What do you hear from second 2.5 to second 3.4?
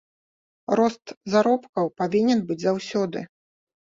заўсёды.